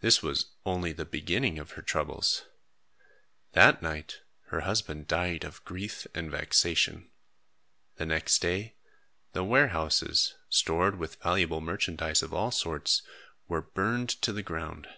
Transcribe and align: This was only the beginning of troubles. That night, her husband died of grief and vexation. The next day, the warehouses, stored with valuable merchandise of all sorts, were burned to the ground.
This 0.00 0.22
was 0.22 0.54
only 0.64 0.92
the 0.94 1.04
beginning 1.04 1.58
of 1.58 1.68
troubles. 1.84 2.46
That 3.52 3.82
night, 3.82 4.22
her 4.46 4.60
husband 4.62 5.08
died 5.08 5.44
of 5.44 5.62
grief 5.66 6.06
and 6.14 6.30
vexation. 6.30 7.10
The 7.96 8.06
next 8.06 8.38
day, 8.38 8.76
the 9.34 9.44
warehouses, 9.44 10.36
stored 10.48 10.96
with 10.98 11.16
valuable 11.22 11.60
merchandise 11.60 12.22
of 12.22 12.32
all 12.32 12.50
sorts, 12.50 13.02
were 13.46 13.60
burned 13.60 14.08
to 14.22 14.32
the 14.32 14.42
ground. 14.42 14.88